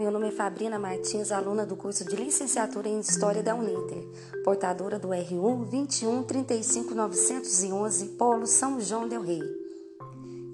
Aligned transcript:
Meu 0.00 0.10
nome 0.10 0.28
é 0.28 0.30
Fabrina 0.30 0.78
Martins, 0.78 1.30
aluna 1.30 1.66
do 1.66 1.76
curso 1.76 2.06
de 2.06 2.16
Licenciatura 2.16 2.88
em 2.88 3.00
História 3.00 3.42
da 3.42 3.54
Uninter, 3.54 4.02
portadora 4.42 4.98
do 4.98 5.08
RU 5.08 5.62
21 5.64 6.22
35 6.22 6.94
911, 6.94 8.06
Polo 8.16 8.46
São 8.46 8.80
João 8.80 9.06
del 9.06 9.20
Rei. 9.20 9.42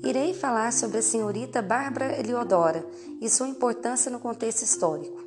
Irei 0.02 0.34
falar 0.34 0.72
sobre 0.72 0.98
a 0.98 1.02
senhorita 1.02 1.62
Bárbara 1.62 2.18
Eliodora 2.18 2.84
e 3.20 3.30
sua 3.30 3.46
importância 3.46 4.10
no 4.10 4.18
contexto 4.18 4.62
histórico. 4.62 5.24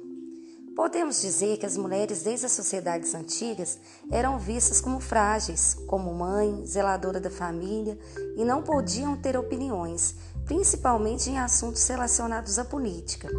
Podemos 0.75 1.21
dizer 1.21 1.55
que 1.55 1.65
as 1.65 1.77
mulheres 1.77 2.21
desde 2.21 2.45
as 2.45 2.51
sociedades 2.51 3.15
antigas 3.15 3.79
eram 4.11 4.37
vistas 4.37 4.81
como 4.81 4.99
frágeis, 4.99 5.75
como 5.87 6.13
mãe, 6.13 6.65
zeladora 6.65 7.21
da 7.21 7.29
família 7.29 7.97
e 8.35 8.43
não 8.43 8.63
podiam 8.63 9.15
ter 9.15 9.37
opiniões, 9.37 10.13
principalmente 10.43 11.29
em 11.29 11.39
assuntos 11.39 11.87
relacionados 11.87 12.59
à 12.59 12.65
política. 12.65 13.29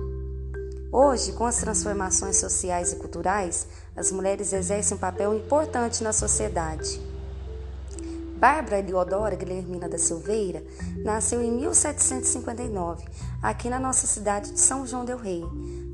Hoje, 0.93 1.33
com 1.33 1.47
as 1.47 1.59
transformações 1.59 2.37
sociais 2.37 2.93
e 2.93 2.97
culturais, 2.97 3.65
as 3.97 4.11
mulheres 4.11 4.53
exercem 4.53 4.97
um 4.97 5.01
papel 5.01 5.33
importante 5.35 6.03
na 6.03 6.13
sociedade. 6.13 7.01
Bárbara 8.37 8.81
Eleodora 8.81 9.37
Guilhermina 9.37 9.89
da 9.89 9.99
Silveira 9.99 10.65
nasceu 11.05 11.43
em 11.43 11.53
1759, 11.53 13.05
aqui 13.41 13.71
na 13.71 13.79
nossa 13.79 14.05
cidade 14.07 14.51
de 14.51 14.59
São 14.59 14.85
João 14.85 15.05
del 15.05 15.19
Rei. 15.19 15.45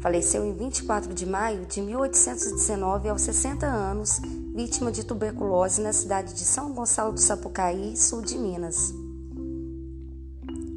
Faleceu 0.01 0.47
em 0.47 0.55
24 0.55 1.13
de 1.13 1.27
maio 1.27 1.67
de 1.67 1.83
1819, 1.83 3.11
aos 3.11 3.21
60 3.21 3.67
anos, 3.67 4.21
vítima 4.55 4.91
de 4.91 5.05
tuberculose 5.05 5.83
na 5.83 5.93
cidade 5.93 6.33
de 6.33 6.45
São 6.45 6.73
Gonçalo 6.73 7.13
do 7.13 7.21
Sapucaí, 7.21 7.97
sul 7.99 8.23
de 8.23 8.39
Minas. 8.39 8.95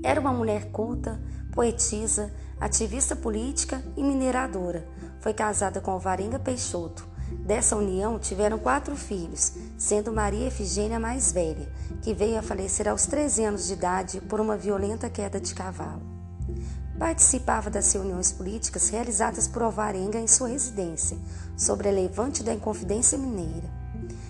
Era 0.03 0.19
uma 0.19 0.33
mulher 0.33 0.71
culta, 0.71 1.21
poetisa, 1.53 2.33
ativista 2.59 3.15
política 3.15 3.83
e 3.95 4.03
mineradora. 4.03 4.87
Foi 5.19 5.33
casada 5.33 5.79
com 5.79 5.91
Alvarenga 5.91 6.39
Peixoto. 6.39 7.07
Dessa 7.45 7.75
união 7.75 8.17
tiveram 8.17 8.57
quatro 8.57 8.95
filhos, 8.95 9.53
sendo 9.77 10.11
Maria 10.11 10.47
Efigênia 10.47 10.99
mais 10.99 11.31
velha, 11.31 11.71
que 12.01 12.13
veio 12.13 12.39
a 12.39 12.41
falecer 12.41 12.87
aos 12.87 13.05
13 13.05 13.43
anos 13.43 13.67
de 13.67 13.73
idade 13.73 14.21
por 14.21 14.39
uma 14.39 14.57
violenta 14.57 15.09
queda 15.09 15.39
de 15.39 15.53
cavalo. 15.53 16.01
Participava 16.97 17.69
das 17.69 17.93
reuniões 17.93 18.31
políticas 18.31 18.89
realizadas 18.89 19.47
por 19.47 19.61
Alvarenga 19.61 20.19
em 20.19 20.27
sua 20.27 20.49
residência, 20.49 21.17
sobre 21.55 21.87
a 21.87 21.91
levante 21.91 22.43
da 22.43 22.53
Inconfidência 22.53 23.17
Mineira. 23.17 23.69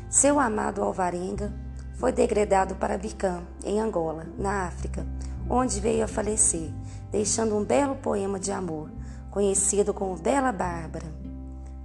Seu 0.09 0.39
amado 0.39 0.81
Alvarenga 0.83 1.53
foi 1.99 2.13
degradado 2.13 2.75
para 2.75 2.97
Bicam, 2.97 3.43
em 3.61 3.77
Angola, 3.77 4.25
na 4.37 4.63
África, 4.63 5.05
onde 5.49 5.81
veio 5.81 6.05
a 6.05 6.07
falecer, 6.07 6.71
deixando 7.11 7.57
um 7.57 7.63
belo 7.65 7.97
poema 7.97 8.39
de 8.39 8.53
amor, 8.53 8.89
conhecido 9.29 9.93
como 9.93 10.15
Bela 10.15 10.53
Bárbara. 10.53 11.05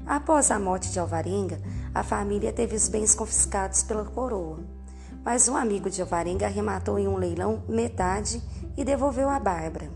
Após 0.07 0.53
a 0.53 0.59
morte 0.59 0.93
de 0.93 1.01
Alvarenga, 1.01 1.61
a 1.93 2.05
família 2.05 2.53
teve 2.53 2.77
os 2.77 2.89
bens 2.89 3.13
confiscados 3.13 3.83
pela 3.83 4.05
coroa, 4.05 4.61
mas 5.25 5.49
um 5.49 5.57
amigo 5.57 5.91
de 5.91 6.01
Alvarenga 6.01 6.47
arrematou 6.47 6.97
em 6.97 7.09
um 7.09 7.17
leilão 7.17 7.65
metade 7.69 8.41
e 8.77 8.85
devolveu 8.85 9.29
a 9.29 9.41
Bárbara. 9.41 9.91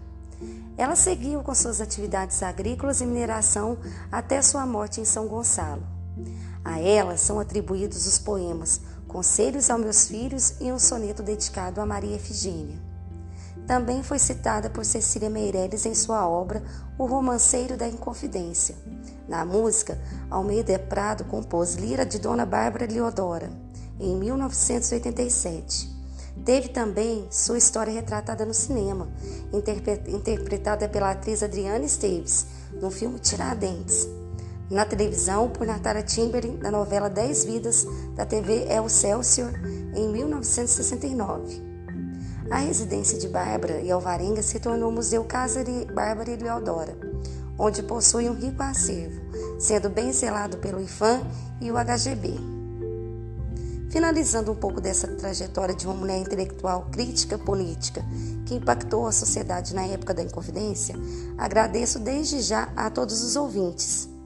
Ela 0.76 0.96
seguiu 0.96 1.44
com 1.44 1.54
suas 1.54 1.80
atividades 1.80 2.42
agrícolas 2.42 3.00
e 3.00 3.06
mineração 3.06 3.78
até 4.10 4.42
sua 4.42 4.66
morte 4.66 5.00
em 5.00 5.04
São 5.04 5.28
Gonçalo. 5.28 5.82
A 6.64 6.80
ela 6.80 7.16
são 7.16 7.38
atribuídos 7.38 8.04
os 8.04 8.18
poemas 8.18 8.80
Conselhos 9.08 9.70
aos 9.70 9.80
Meus 9.80 10.06
Filhos 10.06 10.54
e 10.60 10.70
um 10.70 10.78
soneto 10.78 11.22
dedicado 11.22 11.80
a 11.80 11.86
Maria 11.86 12.14
Efigênia. 12.14 12.76
Também 13.66 14.02
foi 14.02 14.18
citada 14.18 14.68
por 14.68 14.84
Cecília 14.84 15.30
Meirelles 15.30 15.86
em 15.86 15.94
sua 15.94 16.28
obra 16.28 16.62
O 16.98 17.06
Romanceiro 17.06 17.74
da 17.76 17.88
Inconfidência. 17.88 18.76
Na 19.26 19.46
música, 19.46 19.98
Almeida 20.30 20.78
Prado 20.78 21.24
compôs 21.24 21.74
Lira 21.74 22.04
de 22.04 22.18
Dona 22.18 22.44
Bárbara 22.44 22.86
Leodora, 22.86 23.50
em 23.98 24.14
1987. 24.14 25.96
Teve 26.44 26.68
também 26.68 27.26
sua 27.30 27.58
história 27.58 27.92
retratada 27.92 28.44
no 28.44 28.54
cinema, 28.54 29.08
interpretada 30.06 30.88
pela 30.88 31.10
atriz 31.10 31.42
Adriana 31.42 31.84
Esteves, 31.84 32.46
no 32.80 32.90
filme 32.90 33.18
Tiradentes. 33.18 34.06
Na 34.70 34.84
televisão, 34.84 35.48
por 35.48 35.66
Natália 35.66 36.02
Timberlin, 36.02 36.58
na 36.58 36.70
novela 36.70 37.08
Dez 37.08 37.42
Vidas, 37.42 37.86
da 38.14 38.26
TV 38.26 38.66
El 38.68 38.86
Celsior, 38.90 39.50
em 39.94 40.08
1969. 40.08 41.62
A 42.50 42.58
residência 42.58 43.18
de 43.18 43.28
Bárbara 43.28 43.80
e 43.80 43.90
Alvarenga 43.90 44.42
se 44.42 44.60
tornou 44.60 44.90
o 44.90 44.92
Museu 44.92 45.24
Casa 45.24 45.64
de 45.64 45.86
Bárbara 45.86 46.30
e 46.30 46.36
Leodora, 46.36 46.94
onde 47.58 47.82
possui 47.82 48.28
um 48.28 48.34
rico 48.34 48.62
acervo, 48.62 49.18
sendo 49.58 49.88
bem 49.88 50.12
zelado 50.12 50.58
pelo 50.58 50.82
IFAM 50.82 51.22
e 51.62 51.70
o 51.70 51.74
HGB. 51.74 52.34
Finalizando 53.88 54.52
um 54.52 54.54
pouco 54.54 54.82
dessa 54.82 55.08
trajetória 55.08 55.74
de 55.74 55.86
uma 55.86 55.94
mulher 55.94 56.18
intelectual 56.18 56.88
crítica 56.92 57.38
política 57.38 58.04
que 58.44 58.54
impactou 58.54 59.06
a 59.06 59.12
sociedade 59.12 59.74
na 59.74 59.86
época 59.86 60.12
da 60.12 60.22
Inconfidência, 60.22 60.94
agradeço 61.38 61.98
desde 61.98 62.42
já 62.42 62.68
a 62.76 62.90
todos 62.90 63.22
os 63.22 63.34
ouvintes. 63.34 64.17